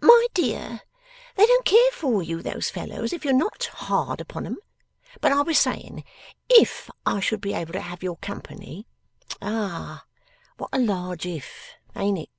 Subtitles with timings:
[0.00, 0.82] 'My dear,
[1.34, 4.58] they don't care for you, those fellows, if you're NOT hard upon 'em.
[5.20, 6.04] But I was saying
[6.48, 8.86] If I should be able to have your company.
[9.42, 10.04] Ah!
[10.58, 11.70] What a large If!
[11.96, 12.30] Ain't it?